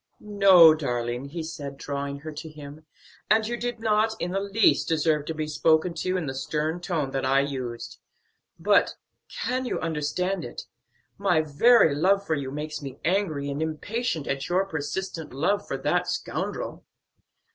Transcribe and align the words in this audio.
"No, 0.19 0.73
darling!" 0.73 1.25
he 1.25 1.43
said, 1.43 1.77
drawing 1.77 2.21
her 2.21 2.31
to 2.31 2.49
him, 2.49 2.87
"and 3.29 3.45
you 3.47 3.55
did 3.55 3.79
not 3.79 4.15
in 4.19 4.31
the 4.31 4.39
least 4.39 4.87
deserve 4.87 5.25
to 5.27 5.35
be 5.35 5.45
spoken 5.45 5.93
to 5.93 6.17
in 6.17 6.25
the 6.25 6.33
stern 6.33 6.79
tone 6.81 7.11
that 7.11 7.23
I 7.23 7.41
used. 7.41 7.99
But 8.57 8.95
can 9.29 9.63
you 9.67 9.79
understand 9.79 10.43
it? 10.43 10.63
my 11.19 11.41
very 11.41 11.93
love 11.93 12.25
for 12.25 12.33
you 12.33 12.49
makes 12.49 12.81
me 12.81 12.97
angry 13.05 13.47
and 13.51 13.61
impatient 13.61 14.25
at 14.25 14.49
your 14.49 14.65
persistent 14.65 15.35
love 15.35 15.67
for 15.67 15.77
that 15.77 16.07
scoundrel." 16.07 16.83